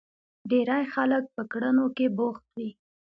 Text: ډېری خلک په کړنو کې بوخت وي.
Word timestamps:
ډېری 0.49 0.83
خلک 0.93 1.23
په 1.35 1.43
کړنو 1.51 1.85
کې 1.95 2.05
بوخت 2.17 2.45
وي. 2.57 2.69